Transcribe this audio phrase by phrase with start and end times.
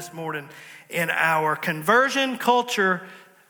[0.00, 0.48] this morning
[0.88, 3.02] in our conversion culture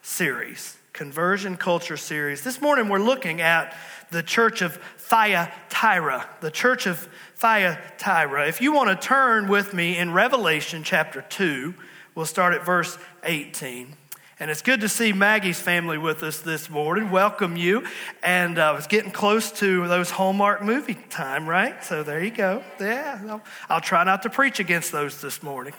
[0.03, 0.77] series.
[0.93, 2.43] Conversion culture series.
[2.43, 3.77] This morning we're looking at
[4.11, 8.49] the church of Thyatira, the church of Thyatira.
[8.49, 11.73] If you want to turn with me in Revelation chapter 2,
[12.17, 13.95] we'll start at verse 18.
[14.41, 17.13] And it's good to see Maggie's family with us this morning.
[17.13, 17.85] Welcome you.
[18.25, 21.85] And uh, it's getting close to those Hallmark movie time, right?
[21.85, 22.65] So there you go.
[22.81, 25.75] Yeah, I'll, I'll try not to preach against those this morning.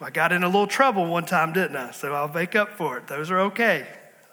[0.00, 1.90] I got in a little trouble one time, didn't I?
[1.90, 3.06] So I'll make up for it.
[3.06, 3.86] Those are okay.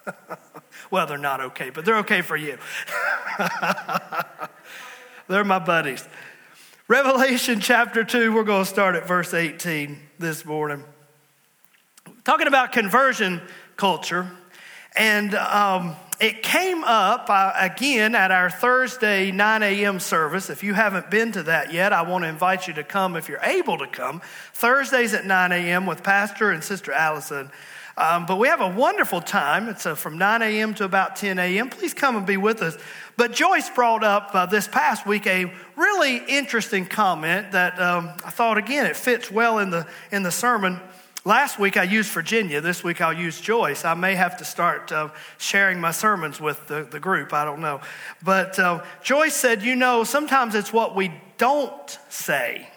[0.92, 2.58] well, they're not okay, but they're okay for you.
[5.28, 6.08] they're my buddies.
[6.88, 10.84] Revelation chapter 2, we're going to start at verse 18 this morning
[12.28, 13.42] talking about conversion
[13.78, 14.30] culture.
[14.98, 20.00] And um, it came up uh, again at our Thursday 9 a.m.
[20.00, 20.50] service.
[20.50, 23.30] If you haven't been to that yet, I want to invite you to come if
[23.30, 24.22] you're able to come.
[24.54, 25.86] Thursdays at 9 a.m.
[25.86, 27.52] with Pastor and Sister Allison.
[27.98, 29.70] Um, but we have a wonderful time.
[29.70, 30.74] It's uh, from 9 a.m.
[30.76, 31.70] to about 10 a.m.
[31.70, 32.78] Please come and be with us.
[33.16, 38.32] But Joyce brought up uh, this past week a really interesting comment that um, I
[38.32, 40.80] thought, again, it fits well in the, in the sermon.
[41.28, 42.62] Last week I used Virginia.
[42.62, 43.84] This week I'll use Joyce.
[43.84, 47.34] I may have to start uh, sharing my sermons with the, the group.
[47.34, 47.82] I don't know.
[48.24, 52.70] But uh, Joyce said, You know, sometimes it's what we don't say,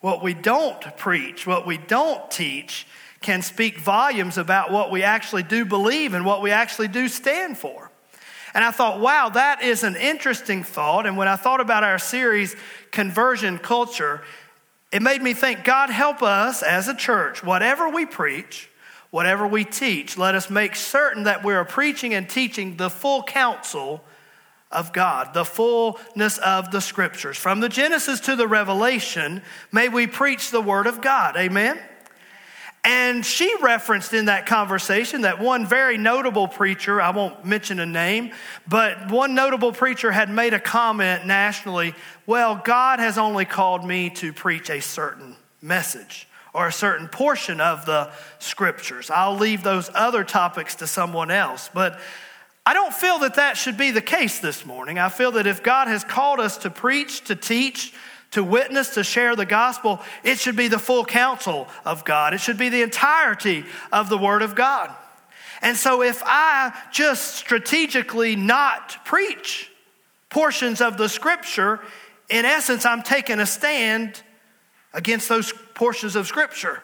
[0.00, 2.84] what we don't preach, what we don't teach
[3.20, 7.56] can speak volumes about what we actually do believe and what we actually do stand
[7.56, 7.92] for.
[8.54, 11.06] And I thought, wow, that is an interesting thought.
[11.06, 12.56] And when I thought about our series,
[12.90, 14.22] Conversion Culture,
[14.90, 18.70] it made me think God help us as a church, whatever we preach,
[19.10, 24.02] whatever we teach, let us make certain that we're preaching and teaching the full counsel
[24.70, 27.36] of God, the fullness of the scriptures.
[27.36, 31.36] From the Genesis to the Revelation, may we preach the word of God.
[31.36, 31.78] Amen.
[32.88, 37.84] And she referenced in that conversation that one very notable preacher, I won't mention a
[37.84, 38.32] name,
[38.66, 41.94] but one notable preacher had made a comment nationally
[42.24, 47.60] well, God has only called me to preach a certain message or a certain portion
[47.60, 49.10] of the scriptures.
[49.10, 51.68] I'll leave those other topics to someone else.
[51.74, 52.00] But
[52.64, 54.98] I don't feel that that should be the case this morning.
[54.98, 57.92] I feel that if God has called us to preach, to teach,
[58.32, 62.34] to witness, to share the gospel, it should be the full counsel of God.
[62.34, 64.94] It should be the entirety of the Word of God.
[65.62, 69.70] And so if I just strategically not preach
[70.28, 71.80] portions of the scripture,
[72.28, 74.22] in essence, I'm taking a stand
[74.92, 76.82] against those portions of scripture.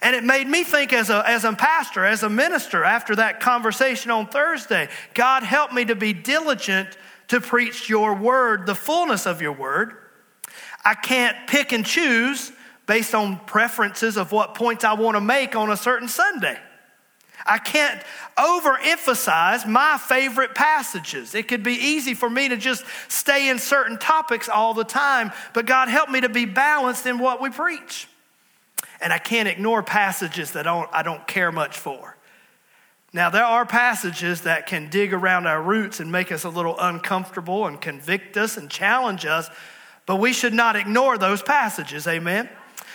[0.00, 3.40] And it made me think as a, as a pastor, as a minister, after that
[3.40, 6.96] conversation on Thursday, God help me to be diligent
[7.28, 9.96] to preach your word, the fullness of your word.
[10.84, 12.52] I can't pick and choose
[12.86, 16.58] based on preferences of what points I want to make on a certain Sunday.
[17.46, 18.02] I can't
[18.36, 21.34] overemphasize my favorite passages.
[21.34, 25.32] It could be easy for me to just stay in certain topics all the time,
[25.54, 28.08] but God help me to be balanced in what we preach.
[29.00, 32.16] And I can't ignore passages that don't, I don't care much for.
[33.12, 36.76] Now, there are passages that can dig around our roots and make us a little
[36.78, 39.48] uncomfortable and convict us and challenge us,
[40.08, 42.08] but we should not ignore those passages.
[42.08, 42.48] Amen?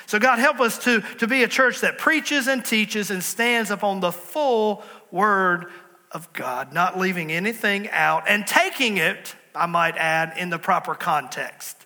[0.07, 3.69] So, God, help us to, to be a church that preaches and teaches and stands
[3.69, 5.68] upon the full word
[6.12, 10.96] of God, not leaving anything out and taking it, I might add, in the proper
[10.96, 11.84] context.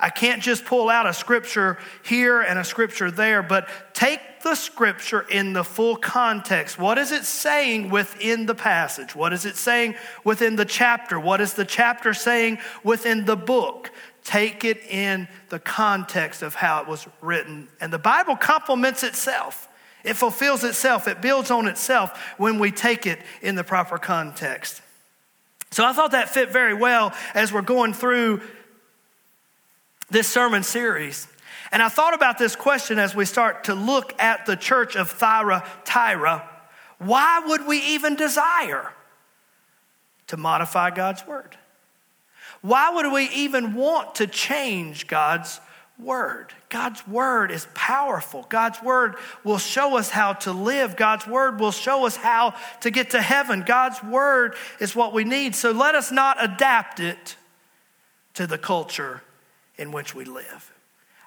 [0.00, 4.54] I can't just pull out a scripture here and a scripture there, but take the
[4.54, 6.78] scripture in the full context.
[6.78, 9.16] What is it saying within the passage?
[9.16, 11.18] What is it saying within the chapter?
[11.18, 13.90] What is the chapter saying within the book?
[14.28, 17.66] Take it in the context of how it was written.
[17.80, 19.70] And the Bible complements itself.
[20.04, 21.08] It fulfills itself.
[21.08, 24.82] It builds on itself when we take it in the proper context.
[25.70, 28.42] So I thought that fit very well as we're going through
[30.10, 31.26] this sermon series.
[31.72, 35.10] And I thought about this question as we start to look at the church of
[35.10, 36.46] Thyatira.
[36.98, 38.92] Why would we even desire
[40.26, 41.56] to modify God's word?
[42.60, 45.60] Why would we even want to change God's
[45.98, 46.52] word?
[46.68, 48.46] God's word is powerful.
[48.48, 49.14] God's word
[49.44, 50.96] will show us how to live.
[50.96, 53.62] God's word will show us how to get to heaven.
[53.66, 55.54] God's word is what we need.
[55.54, 57.36] So let us not adapt it
[58.34, 59.22] to the culture
[59.76, 60.72] in which we live.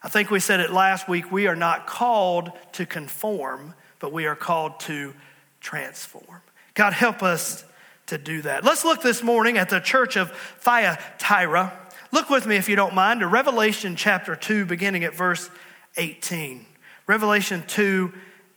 [0.03, 1.31] I think we said it last week.
[1.31, 5.13] We are not called to conform, but we are called to
[5.59, 6.41] transform.
[6.73, 7.63] God, help us
[8.11, 8.65] to do that.
[8.65, 11.71] Let's look this morning at the church of Thyatira.
[12.11, 15.49] Look with me, if you don't mind, to Revelation chapter 2, beginning at verse
[15.95, 16.65] 18.
[17.07, 18.13] Revelation 2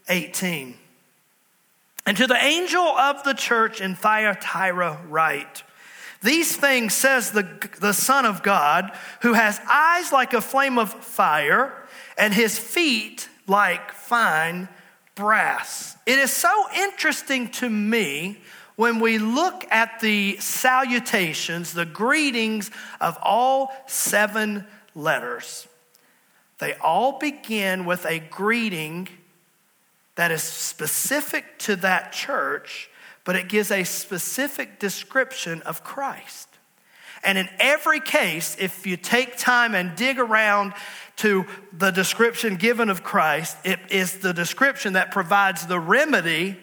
[0.08, 0.74] 18.
[2.04, 5.62] And to the angel of the church in Thyatira, write,
[6.20, 8.90] These things says the, the Son of God,
[9.22, 11.72] who has eyes like a flame of fire,
[12.18, 14.68] and his feet like fine
[15.14, 15.96] brass.
[16.06, 18.40] It is so interesting to me
[18.76, 25.68] when we look at the salutations, the greetings of all seven letters.
[26.58, 29.08] They all begin with a greeting
[30.16, 32.88] that is specific to that church,
[33.24, 36.48] but it gives a specific description of Christ.
[37.24, 40.74] And in every case, if you take time and dig around
[41.16, 46.56] to the description given of Christ, it is the description that provides the remedy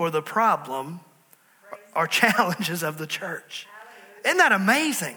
[0.00, 0.98] for the problem
[1.94, 3.66] or challenges of the church.
[4.24, 5.14] Isn't that amazing?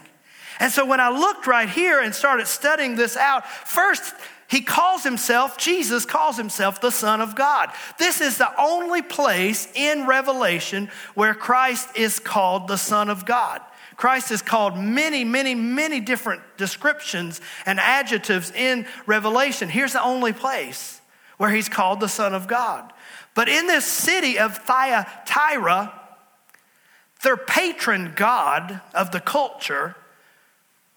[0.59, 4.13] And so when I looked right here and started studying this out, first
[4.49, 7.69] he calls himself, Jesus calls himself the Son of God.
[7.97, 13.61] This is the only place in Revelation where Christ is called the Son of God.
[13.95, 19.69] Christ is called many, many, many different descriptions and adjectives in Revelation.
[19.69, 20.99] Here's the only place
[21.37, 22.91] where he's called the Son of God.
[23.35, 25.99] But in this city of Thyatira,
[27.23, 29.95] their patron god of the culture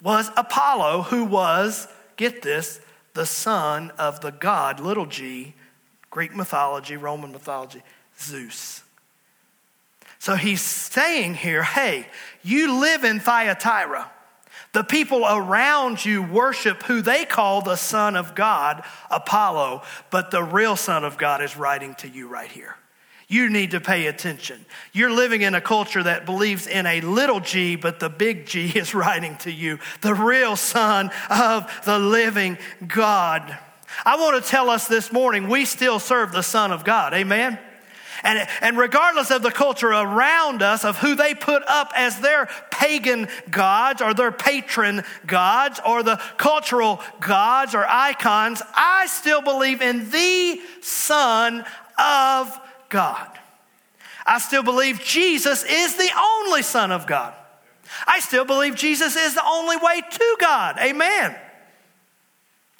[0.02, 2.80] was Apollo, who was, get this,
[3.14, 5.54] the son of the god, little g,
[6.10, 7.82] Greek mythology, Roman mythology,
[8.20, 8.82] Zeus.
[10.18, 12.06] So he's saying here, hey,
[12.42, 14.10] you live in Thyatira.
[14.76, 19.80] The people around you worship who they call the Son of God, Apollo,
[20.10, 22.76] but the real Son of God is writing to you right here.
[23.26, 24.66] You need to pay attention.
[24.92, 28.66] You're living in a culture that believes in a little g, but the big G
[28.74, 33.56] is writing to you, the real Son of the living God.
[34.04, 37.14] I want to tell us this morning we still serve the Son of God.
[37.14, 37.58] Amen?
[38.22, 42.48] And, and regardless of the culture around us, of who they put up as their
[42.70, 49.82] pagan gods or their patron gods or the cultural gods or icons, I still believe
[49.82, 51.64] in the Son
[51.98, 53.30] of God.
[54.26, 57.34] I still believe Jesus is the only Son of God.
[58.06, 60.78] I still believe Jesus is the only way to God.
[60.80, 61.36] Amen.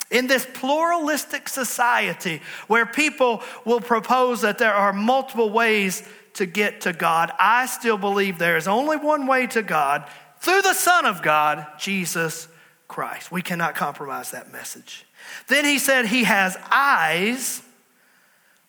[0.09, 6.81] In this pluralistic society where people will propose that there are multiple ways to get
[6.81, 10.07] to God, I still believe there is only one way to God
[10.39, 12.47] through the Son of God, Jesus
[12.87, 13.31] Christ.
[13.31, 15.05] We cannot compromise that message.
[15.47, 17.61] Then he said, He has eyes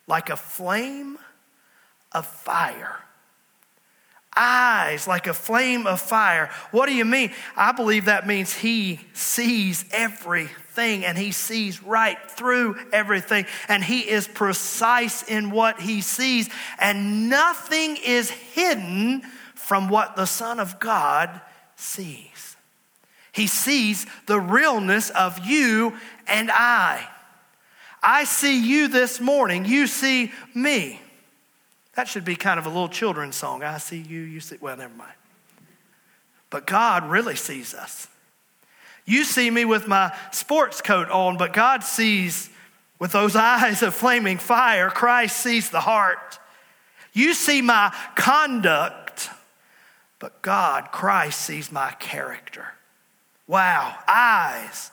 [0.07, 1.17] like a flame
[2.11, 2.99] of fire.
[4.41, 6.49] Eyes like a flame of fire.
[6.71, 7.33] What do you mean?
[7.57, 13.99] I believe that means he sees everything and he sees right through everything and he
[13.99, 16.49] is precise in what he sees
[16.79, 19.23] and nothing is hidden
[19.55, 21.29] from what the Son of God
[21.75, 22.55] sees.
[23.33, 25.97] He sees the realness of you
[26.27, 27.05] and I.
[28.01, 31.01] I see you this morning, you see me.
[31.99, 33.61] That should be kind of a little children's song.
[33.61, 34.55] I see you, you see.
[34.61, 35.11] Well, never mind.
[36.49, 38.07] But God really sees us.
[39.05, 42.49] You see me with my sports coat on, but God sees
[42.99, 44.89] with those eyes of flaming fire.
[44.89, 46.39] Christ sees the heart.
[47.11, 49.29] You see my conduct,
[50.19, 52.75] but God, Christ, sees my character.
[53.45, 54.91] Wow, eyes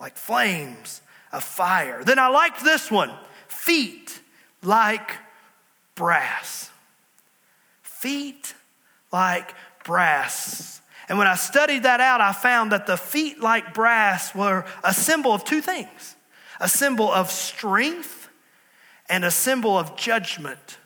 [0.00, 1.02] like flames
[1.32, 2.02] of fire.
[2.02, 3.10] Then I liked this one
[3.46, 4.22] feet
[4.62, 5.18] like
[5.94, 6.70] brass.
[7.82, 8.54] Feet
[9.12, 10.80] like brass.
[11.08, 14.94] And when I studied that out, I found that the feet like brass were a
[14.94, 16.16] symbol of two things
[16.60, 18.28] a symbol of strength
[19.08, 20.78] and a symbol of judgment.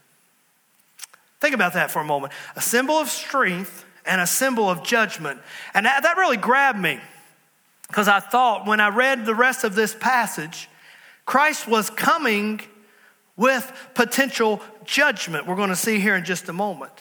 [1.40, 2.32] Think about that for a moment.
[2.56, 5.40] A symbol of strength and a symbol of judgment.
[5.74, 6.98] And that, that really grabbed me
[7.86, 10.68] because I thought when I read the rest of this passage,
[11.26, 12.60] Christ was coming
[13.36, 15.46] with potential judgment.
[15.46, 16.92] We're going to see here in just a moment.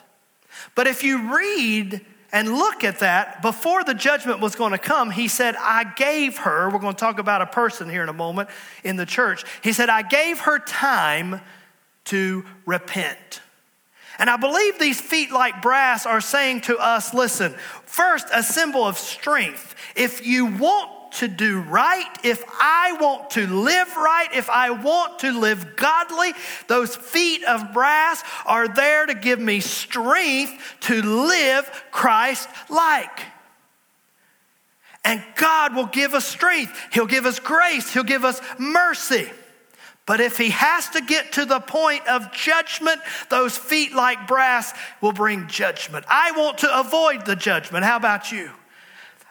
[0.75, 5.09] But if you read and look at that, before the judgment was going to come,
[5.09, 8.13] he said, I gave her, we're going to talk about a person here in a
[8.13, 8.49] moment
[8.83, 9.45] in the church.
[9.63, 11.41] He said, I gave her time
[12.05, 13.41] to repent.
[14.19, 18.83] And I believe these feet like brass are saying to us listen, first, a symbol
[18.83, 19.75] of strength.
[19.95, 25.19] If you want to do right, if I want to live right, if I want
[25.19, 26.33] to live godly,
[26.67, 33.21] those feet of brass are there to give me strength to live Christ like.
[35.03, 36.77] And God will give us strength.
[36.91, 37.93] He'll give us grace.
[37.93, 39.29] He'll give us mercy.
[40.05, 44.73] But if he has to get to the point of judgment, those feet like brass
[45.01, 46.05] will bring judgment.
[46.07, 47.83] I want to avoid the judgment.
[47.83, 48.51] How about you?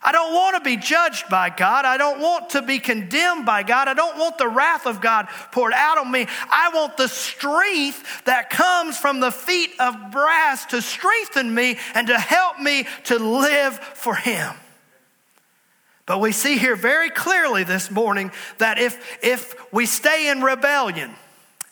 [0.06, 1.84] I don't want to be judged by God.
[1.84, 3.88] I don't want to be condemned by God.
[3.88, 6.28] I don't want the wrath of God poured out on me.
[6.48, 12.06] I want the strength that comes from the feet of brass to strengthen me and
[12.06, 14.54] to help me to live for Him.
[16.06, 21.10] But we see here very clearly this morning that if, if we stay in rebellion,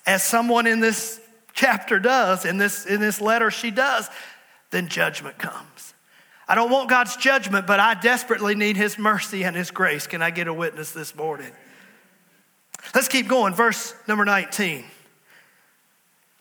[0.07, 1.21] as someone in this
[1.53, 4.11] chapter does, in this, in this letter she does,
[4.73, 5.74] then judgment comes.
[6.47, 10.07] I don't want God's judgment, but I desperately need His mercy and His grace.
[10.07, 11.51] Can I get a witness this morning?
[12.95, 13.55] Let's keep going.
[13.55, 14.85] Verse number 19.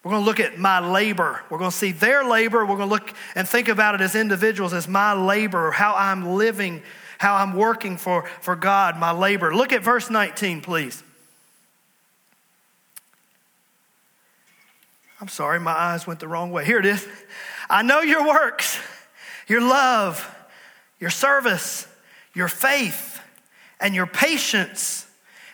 [0.03, 1.41] We're going to look at my labor.
[1.49, 2.65] We're going to see their labor.
[2.65, 6.35] We're going to look and think about it as individuals, as my labor, how I'm
[6.35, 6.83] living
[7.23, 9.55] how I'm working for, for God, my labor.
[9.55, 11.01] Look at verse 19, please.
[15.21, 16.65] I'm sorry, my eyes went the wrong way.
[16.65, 17.07] Here it is.
[17.69, 18.77] I know your works,
[19.47, 20.29] your love,
[20.99, 21.87] your service,
[22.33, 23.19] your faith,
[23.79, 25.07] and your patience.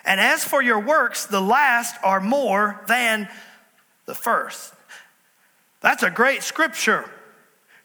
[0.06, 3.28] And as for your works, the last are more than
[4.06, 4.74] the first.
[5.82, 7.10] That's a great scripture.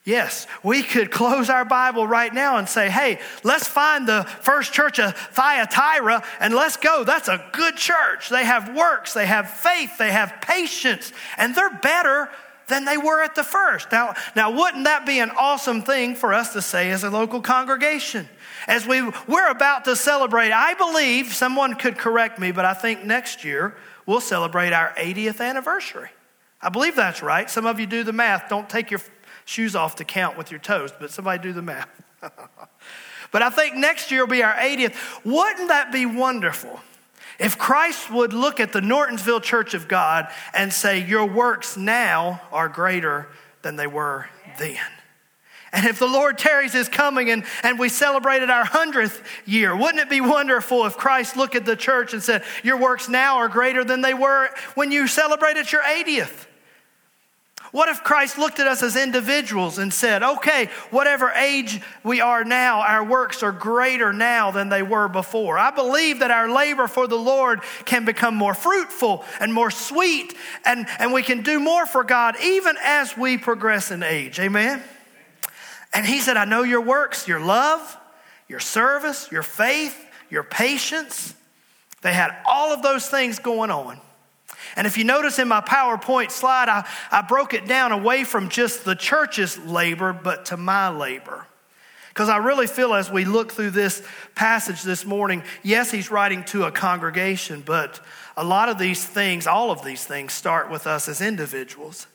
[0.04, 4.74] Yes, we could close our Bible right now and say, hey, let's find the first
[4.74, 7.04] church of Thyatira and let's go.
[7.04, 8.28] That's a good church.
[8.28, 12.28] They have works, they have faith, they have patience, and they're better
[12.68, 13.90] than they were at the first.
[13.92, 17.40] Now, now wouldn't that be an awesome thing for us to say as a local
[17.40, 18.28] congregation?
[18.66, 23.04] As we, we're about to celebrate, I believe, someone could correct me, but I think
[23.04, 26.10] next year we'll celebrate our 80th anniversary.
[26.60, 27.50] I believe that's right.
[27.50, 28.48] Some of you do the math.
[28.48, 29.00] Don't take your
[29.44, 31.88] shoes off to count with your toes, but somebody do the math.
[33.30, 34.94] but I think next year will be our 80th.
[35.24, 36.80] Wouldn't that be wonderful?
[37.38, 42.40] If Christ would look at the Nortonsville Church of God and say, Your works now
[42.52, 43.28] are greater
[43.62, 44.78] than they were then.
[45.72, 49.98] And if the Lord tarries his coming and, and we celebrated our 100th year, wouldn't
[49.98, 53.48] it be wonderful if Christ looked at the church and said, Your works now are
[53.48, 56.46] greater than they were when you celebrated your 80th?
[57.74, 62.44] What if Christ looked at us as individuals and said, okay, whatever age we are
[62.44, 65.58] now, our works are greater now than they were before?
[65.58, 70.36] I believe that our labor for the Lord can become more fruitful and more sweet,
[70.64, 74.38] and, and we can do more for God even as we progress in age.
[74.38, 74.80] Amen?
[75.92, 77.98] And he said, I know your works, your love,
[78.48, 80.00] your service, your faith,
[80.30, 81.34] your patience.
[82.02, 84.00] They had all of those things going on.
[84.76, 88.48] And if you notice in my PowerPoint slide, I, I broke it down away from
[88.48, 91.46] just the church's labor, but to my labor.
[92.08, 94.00] Because I really feel as we look through this
[94.36, 98.00] passage this morning, yes, he's writing to a congregation, but
[98.36, 102.06] a lot of these things, all of these things, start with us as individuals.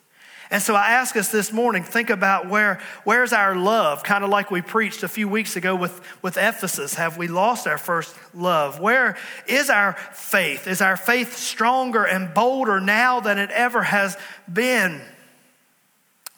[0.51, 4.03] And so I ask us this morning, think about where, where's our love?
[4.03, 6.95] Kind of like we preached a few weeks ago with, with Ephesus.
[6.95, 8.79] Have we lost our first love?
[8.79, 9.15] Where
[9.47, 10.65] is our faith?
[10.65, 14.17] Is our faith stronger and bolder now than it ever has
[14.51, 15.01] been?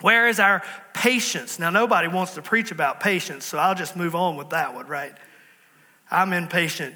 [0.01, 0.61] Where is our
[0.93, 1.57] patience?
[1.57, 4.87] Now, nobody wants to preach about patience, so I'll just move on with that one,
[4.87, 5.13] right?
[6.09, 6.95] I'm impatient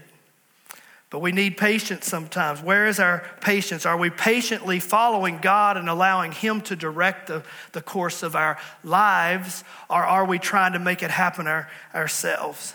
[1.09, 2.61] but we need patience sometimes.
[2.61, 3.85] Where is our patience?
[3.85, 7.43] Are we patiently following God and allowing Him to direct the,
[7.73, 9.63] the course of our lives?
[9.89, 12.73] Or are we trying to make it happen our, ourselves?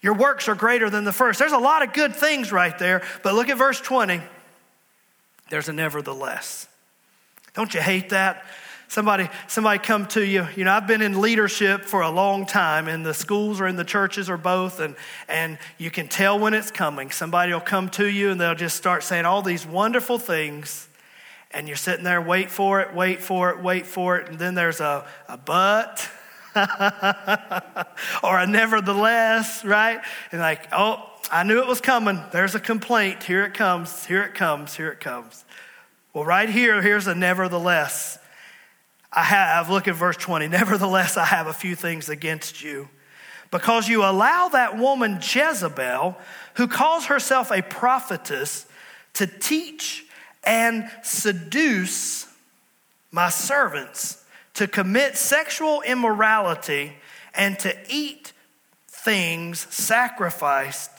[0.00, 1.38] Your works are greater than the first.
[1.38, 4.20] There's a lot of good things right there, but look at verse 20.
[5.50, 6.68] There's a nevertheless.
[7.54, 8.44] Don't you hate that?
[8.88, 10.46] Somebody, somebody come to you.
[10.54, 13.76] You know, I've been in leadership for a long time in the schools or in
[13.76, 14.94] the churches or both, and,
[15.28, 17.10] and you can tell when it's coming.
[17.10, 20.88] Somebody will come to you and they'll just start saying all these wonderful things,
[21.50, 24.54] and you're sitting there, wait for it, wait for it, wait for it, and then
[24.54, 26.08] there's a, a but.
[28.22, 30.00] or a nevertheless, right?
[30.32, 32.22] And like, oh, I knew it was coming.
[32.32, 33.22] There's a complaint.
[33.22, 34.06] Here it comes.
[34.06, 34.74] Here it comes.
[34.74, 35.44] Here it comes.
[36.14, 38.18] Well, right here, here's a nevertheless.
[39.16, 40.46] I have, look at verse 20.
[40.48, 42.88] Nevertheless, I have a few things against you.
[43.50, 46.16] Because you allow that woman Jezebel,
[46.54, 48.66] who calls herself a prophetess,
[49.14, 50.04] to teach
[50.44, 52.26] and seduce
[53.10, 54.22] my servants
[54.54, 56.92] to commit sexual immorality
[57.34, 58.32] and to eat
[58.88, 60.90] things sacrificed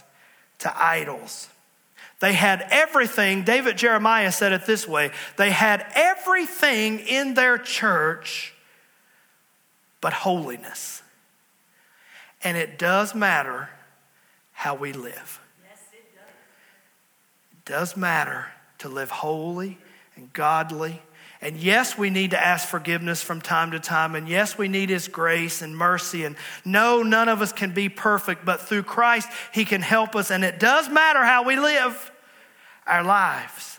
[0.60, 1.50] to idols.
[2.20, 3.44] They had everything.
[3.44, 8.54] David Jeremiah said it this way they had everything in their church
[10.02, 11.02] but holiness.
[12.44, 13.70] And it does matter
[14.52, 15.42] how we live.
[15.68, 16.24] Yes, it does.
[17.52, 18.48] It does matter
[18.80, 19.78] to live holy
[20.16, 21.02] and godly.
[21.42, 24.16] And yes, we need to ask forgiveness from time to time.
[24.16, 26.26] And yes, we need His grace and mercy.
[26.26, 30.32] And no, none of us can be perfect, but through Christ, He can help us.
[30.32, 32.12] And it does matter how we live
[32.88, 33.77] our lives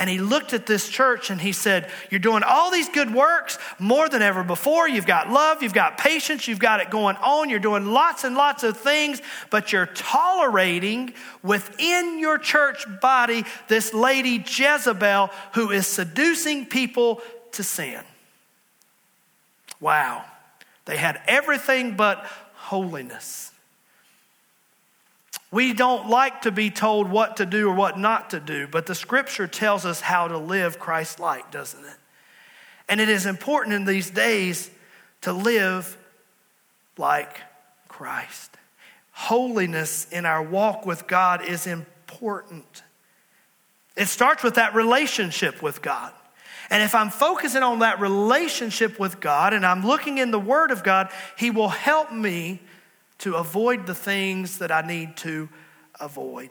[0.00, 3.58] and he looked at this church and he said, You're doing all these good works
[3.78, 4.88] more than ever before.
[4.88, 7.50] You've got love, you've got patience, you've got it going on.
[7.50, 13.92] You're doing lots and lots of things, but you're tolerating within your church body this
[13.92, 17.20] lady Jezebel who is seducing people
[17.52, 18.00] to sin.
[19.80, 20.24] Wow.
[20.86, 23.52] They had everything but holiness.
[25.50, 28.86] We don't like to be told what to do or what not to do, but
[28.86, 31.96] the scripture tells us how to live Christ like, doesn't it?
[32.88, 34.70] And it is important in these days
[35.22, 35.96] to live
[36.96, 37.40] like
[37.88, 38.56] Christ.
[39.12, 42.82] Holiness in our walk with God is important.
[43.96, 46.12] It starts with that relationship with God.
[46.70, 50.70] And if I'm focusing on that relationship with God and I'm looking in the Word
[50.70, 52.60] of God, He will help me
[53.20, 55.48] to avoid the things that I need to
[55.98, 56.50] avoid.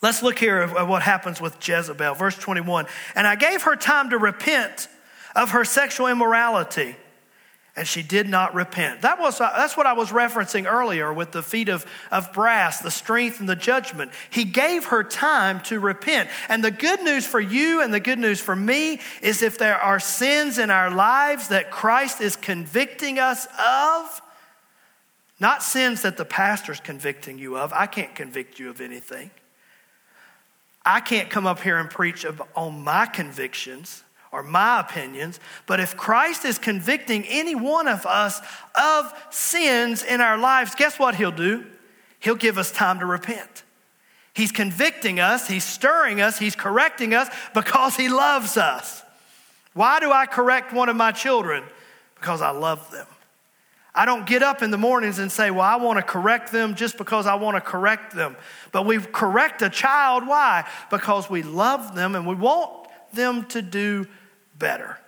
[0.00, 2.14] Let's look here at what happens with Jezebel.
[2.14, 4.88] Verse 21 And I gave her time to repent
[5.34, 6.94] of her sexual immorality,
[7.74, 9.02] and she did not repent.
[9.02, 12.80] That was, uh, that's what I was referencing earlier with the feet of, of brass,
[12.80, 14.12] the strength and the judgment.
[14.30, 16.28] He gave her time to repent.
[16.48, 19.78] And the good news for you and the good news for me is if there
[19.78, 24.22] are sins in our lives that Christ is convicting us of,
[25.40, 27.72] not sins that the pastor's convicting you of.
[27.72, 29.30] I can't convict you of anything.
[30.84, 32.24] I can't come up here and preach
[32.56, 38.40] on my convictions or my opinions, but if Christ is convicting any one of us
[38.74, 41.64] of sins in our lives, guess what he'll do?
[42.20, 43.62] He'll give us time to repent.
[44.34, 49.02] He's convicting us, he's stirring us, he's correcting us because he loves us.
[49.74, 51.64] Why do I correct one of my children?
[52.14, 53.06] Because I love them.
[53.94, 56.74] I don't get up in the mornings and say, Well, I want to correct them
[56.74, 58.36] just because I want to correct them.
[58.72, 60.26] But we correct a child.
[60.26, 60.68] Why?
[60.90, 64.06] Because we love them and we want them to do
[64.58, 64.98] better.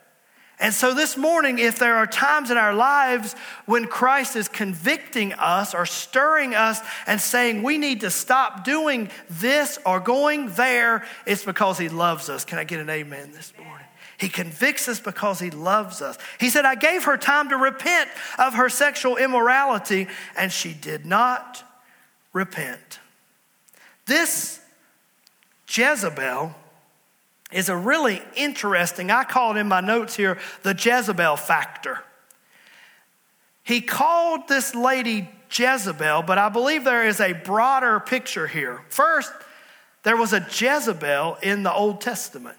[0.61, 5.33] And so this morning, if there are times in our lives when Christ is convicting
[5.33, 11.07] us or stirring us and saying we need to stop doing this or going there,
[11.27, 12.45] it's because He loves us.
[12.45, 13.80] Can I get an amen this morning?
[14.21, 16.19] He convicts us because he loves us.
[16.39, 21.07] He said, I gave her time to repent of her sexual immorality, and she did
[21.07, 21.65] not
[22.35, 23.01] repent.
[24.05, 24.61] This
[25.67, 26.55] Jezebel
[27.51, 32.01] is a really interesting, I call it in my notes here, the Jezebel factor.
[33.63, 38.83] He called this lady Jezebel, but I believe there is a broader picture here.
[38.91, 39.33] First,
[40.03, 42.59] there was a Jezebel in the Old Testament.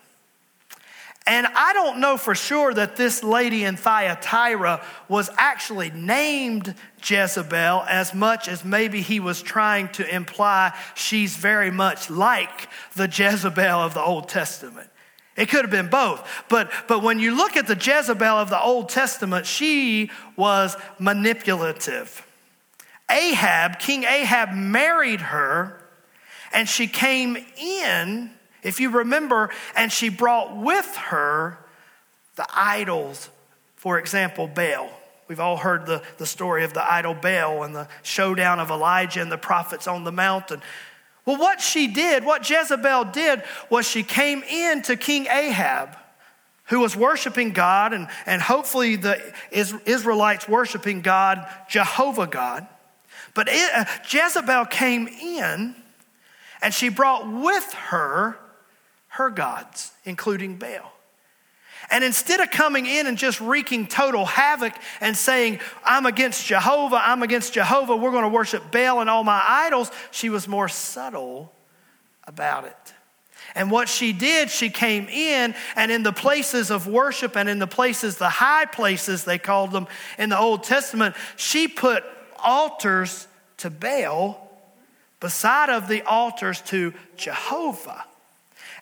[1.31, 7.85] And I don't know for sure that this lady in Thyatira was actually named Jezebel
[7.87, 12.67] as much as maybe he was trying to imply she's very much like
[12.97, 14.89] the Jezebel of the Old Testament.
[15.37, 16.27] It could have been both.
[16.49, 22.27] But, but when you look at the Jezebel of the Old Testament, she was manipulative.
[23.09, 25.81] Ahab, King Ahab, married her,
[26.51, 28.31] and she came in
[28.63, 31.57] if you remember, and she brought with her
[32.35, 33.29] the idols,
[33.75, 34.89] for example, Baal.
[35.27, 39.21] We've all heard the, the story of the idol Baal and the showdown of Elijah
[39.21, 40.61] and the prophets on the mountain.
[41.25, 45.95] Well, what she did, what Jezebel did, was she came in to King Ahab,
[46.65, 52.67] who was worshiping God, and, and hopefully the Israelites worshiping God, Jehovah God.
[53.33, 55.75] But uh, Jezebel came in
[56.61, 58.37] and she brought with her
[59.11, 60.91] her gods, including Baal.
[61.89, 67.01] And instead of coming in and just wreaking total havoc and saying, I'm against Jehovah,
[67.03, 70.69] I'm against Jehovah, we're going to worship Baal and all my idols, she was more
[70.69, 71.51] subtle
[72.25, 72.93] about it.
[73.53, 77.59] And what she did, she came in and in the places of worship and in
[77.59, 82.05] the places, the high places, they called them in the Old Testament, she put
[82.41, 84.49] altars to Baal
[85.19, 88.05] beside of the altars to Jehovah.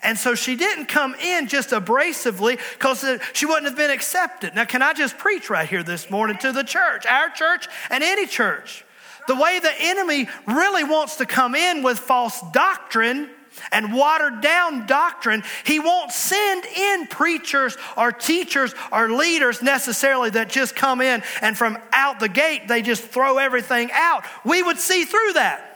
[0.02, 4.56] And so she didn't come in just abrasively because she wouldn't have been accepted.
[4.56, 8.04] Now, can I just preach right here this morning to the church, our church, and
[8.04, 8.86] any church?
[9.28, 13.30] The way the enemy really wants to come in with false doctrine
[13.72, 20.50] and watered down doctrine, he won't send in preachers or teachers or leaders necessarily that
[20.50, 24.24] just come in and from out the gate they just throw everything out.
[24.46, 25.69] We would see through that.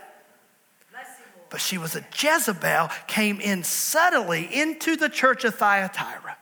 [1.53, 6.35] But she was a Jezebel, came in subtly into the church of Thyatira.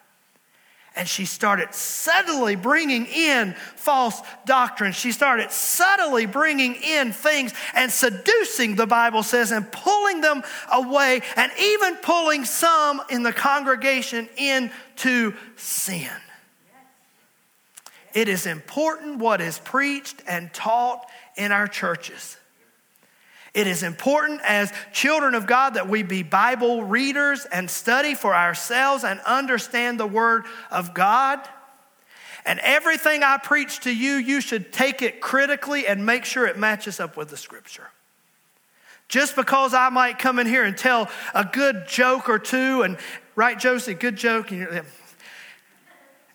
[0.96, 4.94] And she started subtly bringing in false doctrine.
[4.94, 11.20] She started subtly bringing in things and seducing, the Bible says, and pulling them away,
[11.36, 16.08] and even pulling some in the congregation into sin.
[18.14, 22.38] It is important what is preached and taught in our churches.
[23.54, 28.34] It is important as children of God that we be Bible readers and study for
[28.34, 31.40] ourselves and understand the Word of God.
[32.46, 36.58] And everything I preach to you, you should take it critically and make sure it
[36.58, 37.90] matches up with the Scripture.
[39.10, 42.98] Just because I might come in here and tell a good joke or two, and
[43.36, 44.86] right, Josie, good joke, and,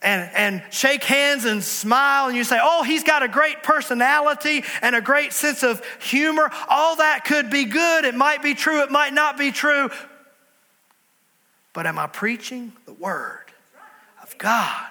[0.07, 4.65] and and shake hands and smile, and you say, Oh, he's got a great personality
[4.81, 6.49] and a great sense of humor.
[6.69, 8.05] All that could be good.
[8.05, 9.91] It might be true, it might not be true.
[11.73, 13.51] But am I preaching the word
[14.23, 14.87] of God?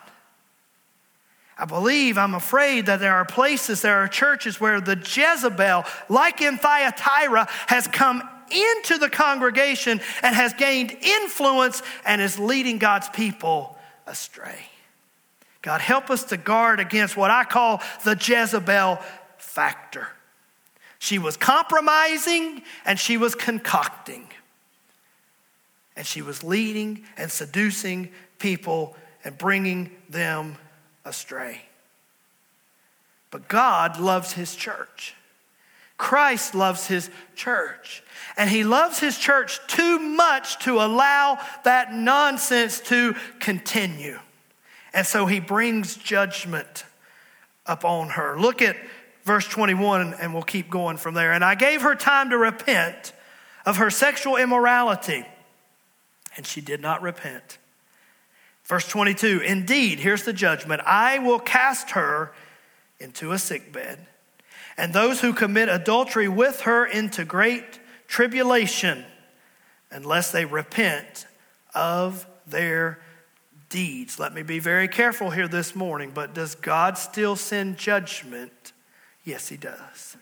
[1.57, 6.41] I believe, I'm afraid that there are places, there are churches where the Jezebel, like
[6.41, 13.07] in Thyatira, has come into the congregation and has gained influence and is leading God's
[13.07, 14.65] people astray.
[15.65, 18.99] God, help us to guard against what I call the Jezebel
[19.39, 20.07] factor.
[20.99, 24.27] She was compromising and she was concocting.
[25.95, 30.55] And she was leading and seducing people and bringing them
[31.03, 31.63] astray.
[33.31, 35.15] But God loves his church.
[35.97, 38.03] Christ loves his church.
[38.37, 44.19] And he loves his church too much to allow that nonsense to continue.
[44.95, 46.85] And so he brings judgment
[47.65, 48.39] upon her.
[48.39, 48.77] Look at
[49.25, 51.33] verse 21, and we'll keep going from there.
[51.33, 53.11] And I gave her time to repent
[53.65, 55.25] of her sexual immorality,
[56.37, 57.57] and she did not repent.
[58.63, 62.31] Verse 22 Indeed, here's the judgment I will cast her
[62.97, 63.99] into a sick bed,
[64.77, 69.03] and those who commit adultery with her into great tribulation,
[69.91, 71.27] unless they repent
[71.73, 72.99] of their
[73.69, 74.19] deeds.
[74.19, 78.73] Let me be very careful here this morning, but does God still send judgment?
[79.23, 80.17] Yes, He does.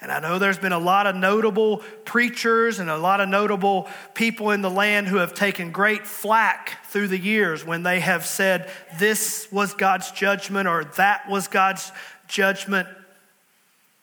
[0.00, 3.88] And I know there's been a lot of notable preachers and a lot of notable
[4.14, 8.26] people in the land who have taken great flack through the years when they have
[8.26, 11.92] said this was God's judgment or that was God's
[12.28, 12.88] judgment.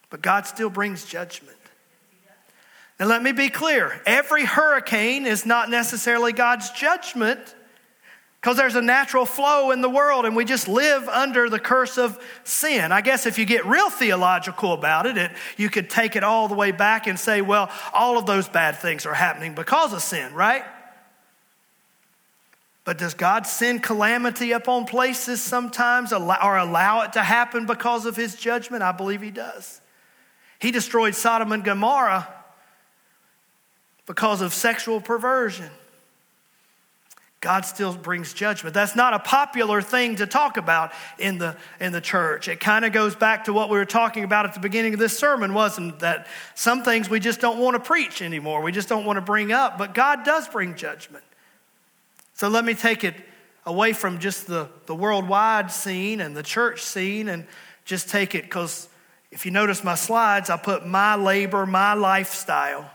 [0.10, 1.58] But God still brings judgment.
[3.00, 7.56] Now, let me be clear every hurricane is not necessarily God's judgment.
[8.44, 11.98] Because there's a natural flow in the world and we just live under the curse
[11.98, 12.92] of sin.
[12.92, 16.50] I guess if you get real theological about it, it, you could take it all
[16.50, 20.02] the way back and say, well, all of those bad things are happening because of
[20.02, 20.66] sin, right?
[22.84, 28.18] But does God send calamity upon places sometimes or allow it to happen because of
[28.18, 28.84] his judgment?
[28.84, 29.80] I believe he does.
[30.60, 32.28] He destroyed Sodom and Gomorrah
[34.06, 35.70] because of sexual perversion.
[37.44, 38.74] God still brings judgment.
[38.74, 42.48] That's not a popular thing to talk about in the, in the church.
[42.48, 45.00] It kind of goes back to what we were talking about at the beginning of
[45.02, 48.62] this sermon, wasn't that some things we just don't want to preach anymore.
[48.62, 51.26] We just don't want to bring up, but God does bring judgment.
[52.34, 53.16] So let me take it
[53.66, 57.46] away from just the, the worldwide scene and the church scene and
[57.84, 58.88] just take it because
[59.32, 62.90] if you notice my slides, I put my labor, my lifestyle.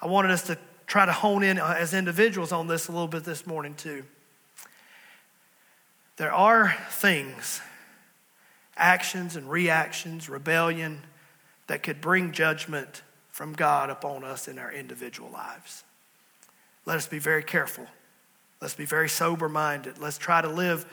[0.00, 0.56] I wanted us to
[0.88, 4.02] try to hone in uh, as individuals on this a little bit this morning, too.
[6.16, 7.60] There are things,
[8.76, 11.02] actions and reactions, rebellion,
[11.68, 15.84] that could bring judgment from God upon us in our individual lives.
[16.86, 17.86] Let us be very careful.
[18.60, 19.98] Let's be very sober minded.
[19.98, 20.86] Let's try to live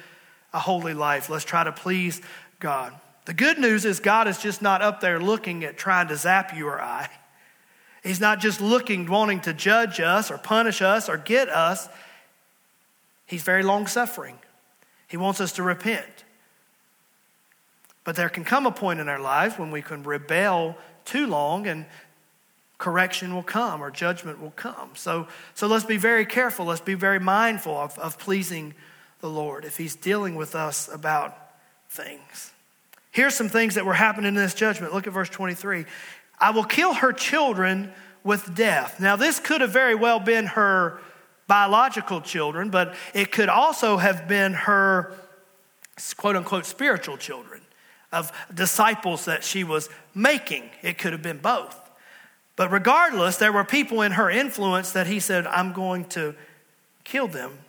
[0.53, 1.29] a holy life.
[1.29, 2.21] Let's try to please
[2.59, 2.93] God.
[3.25, 6.55] The good news is God is just not up there looking at trying to zap
[6.55, 7.09] you or I.
[8.05, 11.89] He's not just looking, wanting to judge us or punish us or get us.
[13.25, 14.37] He's very long suffering.
[15.07, 16.05] He wants us to repent.
[18.03, 21.65] But there can come a point in our lives when we can rebel too long
[21.65, 21.87] and
[22.77, 24.91] correction will come or judgment will come.
[24.93, 26.67] So, so let's be very careful.
[26.67, 28.75] Let's be very mindful of, of pleasing
[29.19, 31.35] the Lord if He's dealing with us about
[31.89, 32.51] things.
[33.09, 34.93] Here's some things that were happening in this judgment.
[34.93, 35.85] Look at verse 23.
[36.39, 37.91] I will kill her children
[38.23, 38.99] with death.
[38.99, 40.99] Now, this could have very well been her
[41.47, 45.13] biological children, but it could also have been her
[46.17, 47.61] quote unquote spiritual children
[48.11, 50.63] of disciples that she was making.
[50.81, 51.79] It could have been both.
[52.55, 56.35] But regardless, there were people in her influence that he said, I'm going to
[57.03, 57.59] kill them.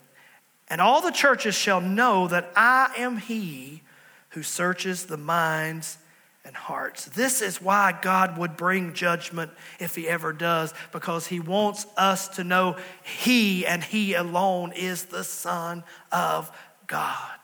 [0.69, 3.83] And all the churches shall know that I am he
[4.31, 5.99] who searches the minds
[6.47, 7.07] and hearts.
[7.07, 12.29] This is why God would bring judgment if He ever does, because He wants us
[12.37, 16.51] to know He and He alone is the Son of
[16.87, 17.39] God.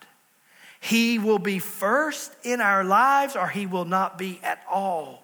[0.79, 5.22] He will be first in our lives, or He will not be at all.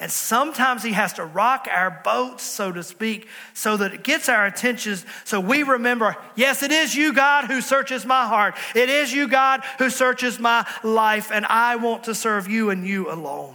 [0.00, 4.28] And sometimes He has to rock our boats, so to speak, so that it gets
[4.28, 8.56] our attention, so we remember yes, it is you, God, who searches my heart.
[8.74, 12.86] It is you, God, who searches my life, and I want to serve you and
[12.86, 13.54] you alone.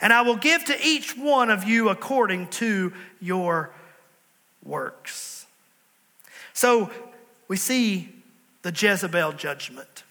[0.00, 3.70] And I will give to each one of you according to your
[4.62, 5.46] works.
[6.52, 6.90] So
[7.48, 8.10] we see
[8.62, 10.03] the Jezebel judgment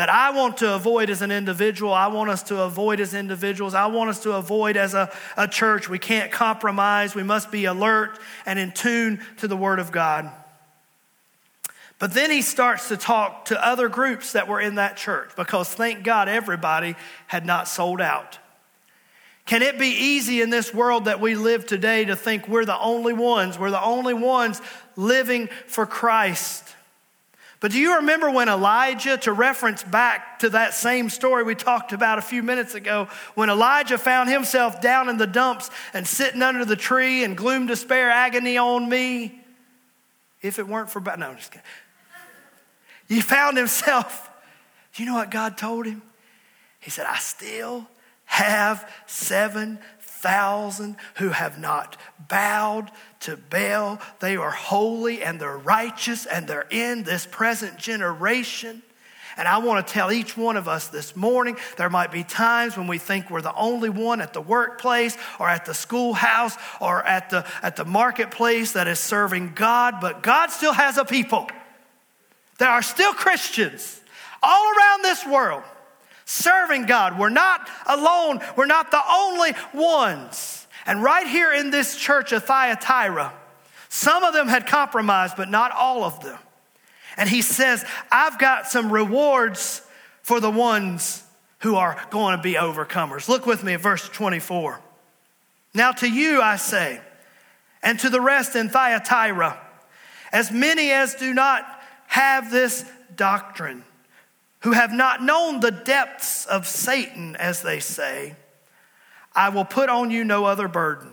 [0.00, 1.92] that I want to avoid as an individual.
[1.92, 3.74] I want us to avoid as individuals.
[3.74, 5.90] I want us to avoid as a, a church.
[5.90, 7.14] We can't compromise.
[7.14, 10.30] We must be alert and in tune to the Word of God.
[11.98, 15.68] But then he starts to talk to other groups that were in that church because
[15.68, 18.38] thank God everybody had not sold out.
[19.44, 22.80] Can it be easy in this world that we live today to think we're the
[22.80, 23.58] only ones?
[23.58, 24.62] We're the only ones
[24.96, 26.74] living for Christ.
[27.60, 31.92] But do you remember when Elijah, to reference back to that same story we talked
[31.92, 36.40] about a few minutes ago, when Elijah found himself down in the dumps and sitting
[36.40, 39.42] under the tree and gloom, despair, agony on me?
[40.40, 41.66] If it weren't for, no, I'm just kidding.
[43.08, 44.30] He found himself,
[44.94, 46.00] you know what God told him?
[46.78, 47.86] He said, I still
[48.24, 49.80] have seven
[50.20, 51.96] thousand who have not
[52.28, 54.00] bowed to Baal.
[54.20, 58.82] They are holy and they're righteous and they're in this present generation.
[59.36, 62.76] And I want to tell each one of us this morning there might be times
[62.76, 67.02] when we think we're the only one at the workplace or at the schoolhouse or
[67.06, 71.48] at the, at the marketplace that is serving God, but God still has a people.
[72.58, 74.00] There are still Christians
[74.42, 75.62] all around this world
[76.30, 77.18] serving God.
[77.18, 80.66] We're not alone, we're not the only ones.
[80.86, 83.32] And right here in this church of Thyatira,
[83.88, 86.38] some of them had compromised, but not all of them.
[87.16, 89.82] And he says, I've got some rewards
[90.22, 91.24] for the ones
[91.58, 93.28] who are going to be overcomers.
[93.28, 94.80] Look with me at verse 24.
[95.74, 97.00] Now to you I say,
[97.82, 99.58] and to the rest in Thyatira,
[100.32, 101.64] as many as do not
[102.06, 102.84] have this
[103.16, 103.84] doctrine,
[104.60, 108.36] who have not known the depths of Satan, as they say,
[109.34, 111.12] I will put on you no other burden.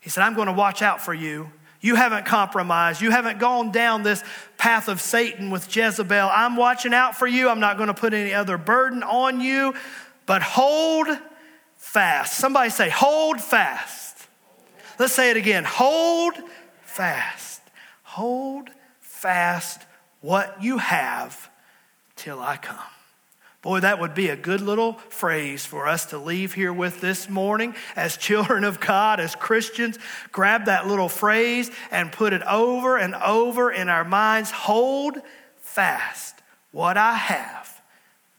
[0.00, 1.50] He said, I'm going to watch out for you.
[1.80, 3.00] You haven't compromised.
[3.00, 4.24] You haven't gone down this
[4.56, 6.30] path of Satan with Jezebel.
[6.32, 7.48] I'm watching out for you.
[7.48, 9.74] I'm not going to put any other burden on you,
[10.26, 11.08] but hold
[11.76, 12.38] fast.
[12.38, 14.26] Somebody say, hold fast.
[14.98, 15.64] Let's say it again.
[15.64, 16.34] Hold
[16.82, 17.60] fast.
[18.02, 18.70] Hold
[19.00, 19.82] fast
[20.20, 21.47] what you have
[22.18, 22.76] till I come.
[23.60, 27.28] Boy, that would be a good little phrase for us to leave here with this
[27.28, 29.98] morning as children of God, as Christians.
[30.30, 34.52] Grab that little phrase and put it over and over in our minds.
[34.52, 35.18] Hold
[35.56, 37.80] fast what I have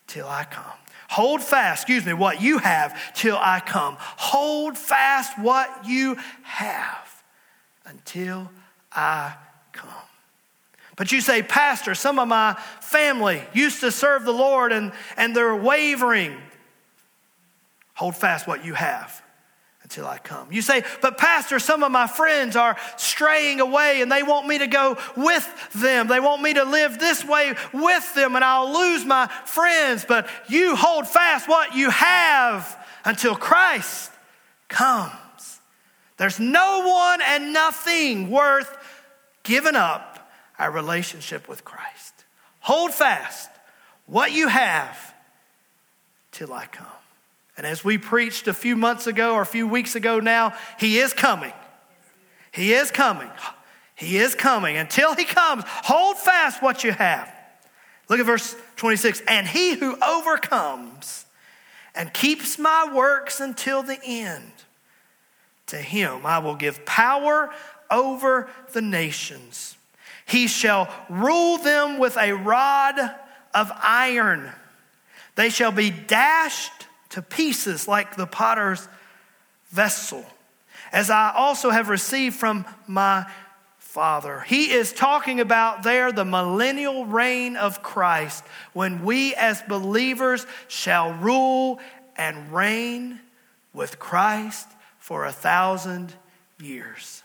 [0.07, 0.63] till I come.
[1.09, 3.97] Hold fast, excuse me, what you have till I come.
[3.99, 7.23] Hold fast what you have
[7.85, 8.49] until
[8.91, 9.33] I
[9.73, 9.89] come.
[10.99, 15.33] But you say, Pastor, some of my family used to serve the Lord and, and
[15.33, 16.35] they're wavering.
[17.93, 19.23] Hold fast what you have
[19.81, 20.51] until I come.
[20.51, 24.57] You say, but Pastor, some of my friends are straying away and they want me
[24.57, 26.07] to go with them.
[26.07, 30.03] They want me to live this way with them and I'll lose my friends.
[30.05, 34.11] But you hold fast what you have until Christ
[34.67, 35.61] comes.
[36.17, 38.77] There's no one and nothing worth
[39.43, 40.08] giving up
[40.59, 42.13] our relationship with Christ.
[42.59, 43.49] Hold fast
[44.05, 45.15] what you have
[46.31, 46.85] till I come.
[47.57, 50.99] And as we preached a few months ago or a few weeks ago now, He
[50.99, 51.53] is coming.
[52.51, 53.31] He is coming.
[53.95, 54.77] He is coming.
[54.77, 57.33] Until He comes, hold fast what you have.
[58.09, 59.21] Look at verse 26.
[59.27, 61.25] And he who overcomes
[61.95, 64.51] and keeps my works until the end,
[65.67, 67.51] to him I will give power
[67.91, 69.77] over the nations.
[70.29, 72.99] He shall rule them with a rod
[73.53, 74.51] of iron.
[75.35, 78.87] They shall be dashed to pieces like the potter's
[79.71, 80.25] vessel,
[80.91, 83.25] as I also have received from my
[83.77, 84.41] Father.
[84.41, 91.13] He is talking about there the millennial reign of Christ when we as believers shall
[91.13, 91.79] rule
[92.15, 93.19] and reign
[93.73, 94.67] with Christ
[94.99, 96.13] for a thousand
[96.59, 97.23] years.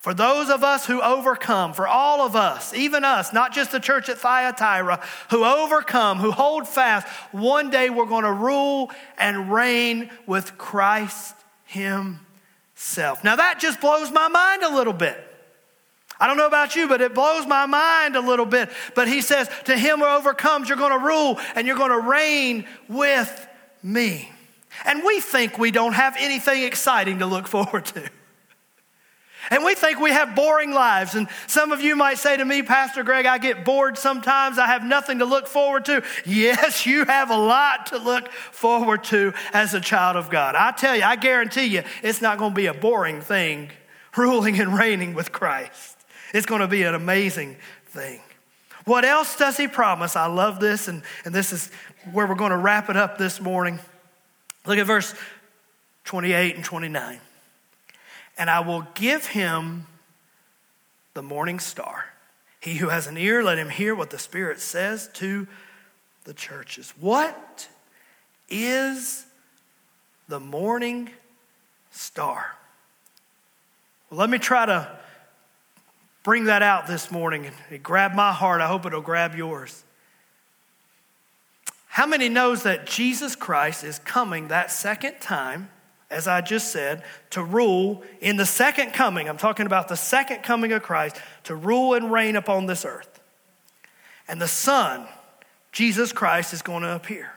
[0.00, 3.78] For those of us who overcome, for all of us, even us, not just the
[3.78, 9.52] church at Thyatira, who overcome, who hold fast, one day we're going to rule and
[9.52, 11.34] reign with Christ
[11.66, 13.22] Himself.
[13.22, 15.22] Now that just blows my mind a little bit.
[16.18, 18.70] I don't know about you, but it blows my mind a little bit.
[18.94, 22.08] But he says, To him who overcomes, you're going to rule and you're going to
[22.08, 23.48] reign with
[23.82, 24.32] me.
[24.86, 28.10] And we think we don't have anything exciting to look forward to.
[29.48, 31.14] And we think we have boring lives.
[31.14, 34.58] And some of you might say to me, Pastor Greg, I get bored sometimes.
[34.58, 36.02] I have nothing to look forward to.
[36.26, 40.54] Yes, you have a lot to look forward to as a child of God.
[40.54, 43.70] I tell you, I guarantee you, it's not going to be a boring thing
[44.16, 45.96] ruling and reigning with Christ.
[46.32, 48.20] It's going to be an amazing thing.
[48.84, 50.16] What else does he promise?
[50.16, 51.70] I love this, and, and this is
[52.12, 53.78] where we're going to wrap it up this morning.
[54.66, 55.14] Look at verse
[56.04, 57.20] 28 and 29
[58.40, 59.86] and I will give him
[61.12, 62.06] the morning star.
[62.58, 65.46] He who has an ear, let him hear what the Spirit says to
[66.24, 66.94] the churches.
[66.98, 67.68] What
[68.48, 69.26] is
[70.26, 71.10] the morning
[71.90, 72.56] star?
[74.08, 74.98] Well, let me try to
[76.22, 77.50] bring that out this morning.
[77.70, 78.62] It grabbed my heart.
[78.62, 79.84] I hope it'll grab yours.
[81.88, 85.68] How many knows that Jesus Christ is coming that second time?
[86.10, 89.28] As I just said, to rule in the second coming.
[89.28, 93.20] I'm talking about the second coming of Christ to rule and reign upon this earth.
[94.26, 95.06] And the Son,
[95.72, 97.32] Jesus Christ, is going to appear.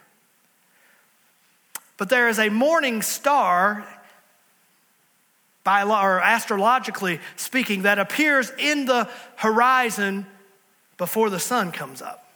[1.98, 3.88] But there is a morning star,
[5.64, 10.26] by, or astrologically speaking, that appears in the horizon
[10.98, 12.28] before the sun comes up.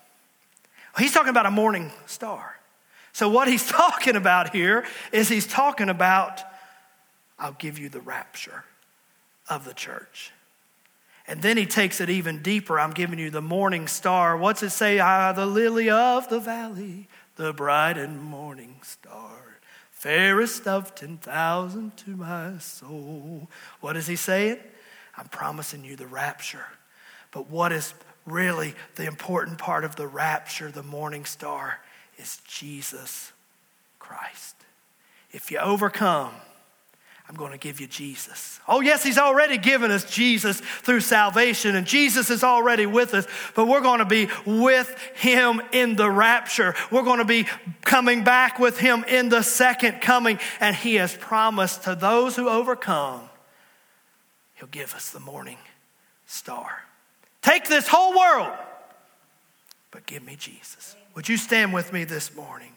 [0.98, 2.57] He's talking about a morning star.
[3.18, 6.40] So, what he's talking about here is he's talking about,
[7.40, 8.64] I'll give you the rapture
[9.50, 10.32] of the church.
[11.26, 12.80] And then he takes it even deeper.
[12.80, 14.38] I'm giving you the morning star.
[14.38, 15.00] What's it say?
[15.00, 19.58] Ah, the lily of the valley, the bright and morning star,
[19.90, 23.50] fairest of 10,000 to my soul.
[23.82, 24.60] What is he saying?
[25.18, 26.68] I'm promising you the rapture.
[27.32, 27.96] But what is
[28.28, 31.80] really the important part of the rapture, the morning star,
[32.18, 33.32] is Jesus
[34.00, 34.56] Christ.
[35.32, 36.34] If you overcome,
[37.30, 38.62] I'm going to give you Jesus.
[38.70, 43.28] Oh, yes, He's already given us Jesus through salvation, and Jesus is already with us,
[43.54, 46.74] but we're going to be with Him in the rapture.
[46.90, 47.46] We're going to be
[47.82, 52.48] coming back with Him in the second coming, and He has promised to those who
[52.48, 53.30] overcome,
[54.56, 55.58] He'll give us the morning
[56.26, 56.84] star.
[57.42, 58.56] Take this whole world,
[59.92, 60.97] but give me Jesus.
[61.18, 62.74] Would you stand with me this morning?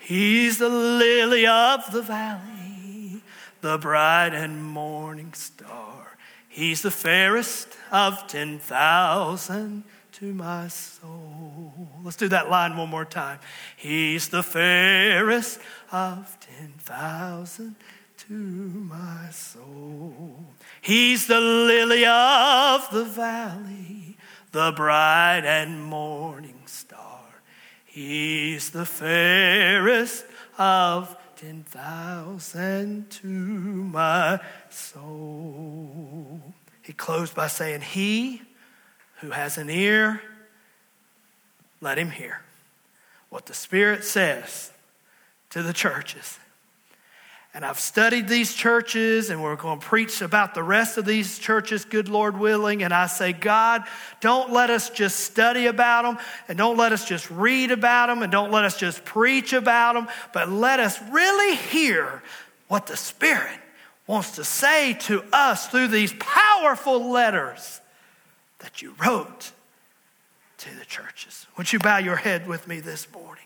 [0.00, 3.22] He's the lily of the valley,
[3.60, 6.18] the bright and morning star.
[6.48, 11.72] He's the fairest of 10,000 to my soul.
[12.02, 13.38] Let's do that line one more time.
[13.76, 15.60] He's the fairest
[15.92, 17.76] of 10,000
[18.26, 20.34] to my soul.
[20.80, 24.16] He's the lily of the valley,
[24.50, 26.58] the bright and morning
[27.98, 30.24] He's the fairest
[30.56, 34.38] of 10,000 to my
[34.70, 36.40] soul.
[36.80, 38.40] He closed by saying, He
[39.16, 40.22] who has an ear,
[41.80, 42.42] let him hear
[43.30, 44.70] what the Spirit says
[45.50, 46.38] to the churches.
[47.54, 51.38] And I've studied these churches, and we're going to preach about the rest of these
[51.38, 52.82] churches, good Lord willing.
[52.82, 53.84] And I say, God,
[54.20, 58.22] don't let us just study about them, and don't let us just read about them,
[58.22, 62.22] and don't let us just preach about them, but let us really hear
[62.68, 63.58] what the Spirit
[64.06, 67.80] wants to say to us through these powerful letters
[68.58, 69.52] that you wrote
[70.58, 71.46] to the churches.
[71.56, 73.44] Would you bow your head with me this morning?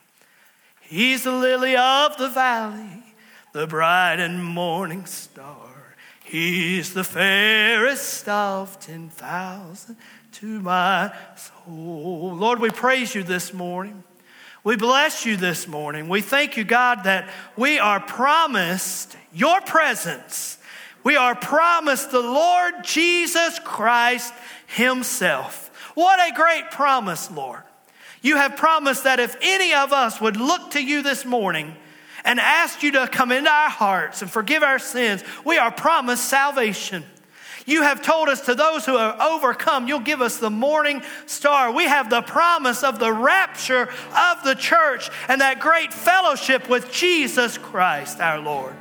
[0.80, 3.02] He's the lily of the valley
[3.52, 5.94] the bright and morning star.
[6.24, 9.96] He's the fairest of 10,000
[10.32, 12.34] to my soul.
[12.34, 14.04] Lord, we praise you this morning.
[14.64, 16.08] We bless you this morning.
[16.08, 20.58] We thank you, God, that we are promised your presence.
[21.04, 24.32] We are promised the Lord Jesus Christ
[24.68, 25.92] Himself.
[25.94, 27.62] What a great promise, Lord.
[28.22, 31.76] You have promised that if any of us would look to you this morning,
[32.24, 36.24] and ask you to come into our hearts and forgive our sins, we are promised
[36.24, 37.04] salvation.
[37.66, 41.70] You have told us to those who have overcome, you'll give us the morning star.
[41.70, 46.90] We have the promise of the rapture of the church and that great fellowship with
[46.92, 48.74] Jesus Christ our Lord.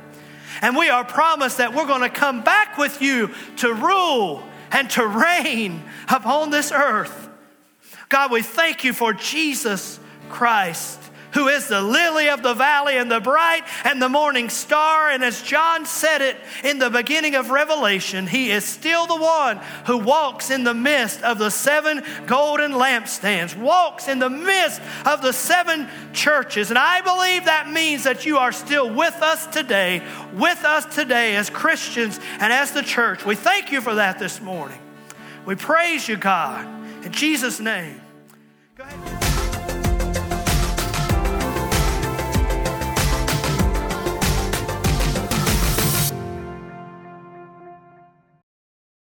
[0.60, 4.88] And we are promised that we're going to come back with you to rule and
[4.90, 7.28] to reign upon this earth.
[8.08, 11.01] God, we thank you for Jesus Christ
[11.34, 15.08] who is the lily of the valley and the bright and the morning star.
[15.08, 19.58] And as John said it in the beginning of Revelation, he is still the one
[19.86, 25.22] who walks in the midst of the seven golden lampstands, walks in the midst of
[25.22, 26.70] the seven churches.
[26.70, 30.02] And I believe that means that you are still with us today,
[30.34, 33.24] with us today as Christians and as the church.
[33.24, 34.78] We thank you for that this morning.
[35.46, 36.66] We praise you, God.
[37.04, 38.00] In Jesus' name.